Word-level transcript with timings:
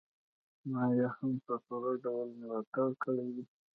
ما 0.69 0.83
يې 0.97 1.07
هم 1.15 1.31
په 1.45 1.53
پوره 1.65 1.93
ډول 2.03 2.27
ملاتړ 2.39 2.89
کړی 3.03 3.27
دی. 3.35 3.43